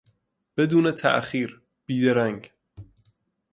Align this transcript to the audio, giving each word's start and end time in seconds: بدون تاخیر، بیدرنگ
بدون 0.57 0.91
تاخیر، 0.91 1.61
بیدرنگ 1.85 2.51